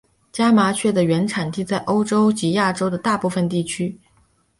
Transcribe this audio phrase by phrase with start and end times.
[0.31, 3.99] 家麻雀的原产地在欧洲及亚洲的大部份区域。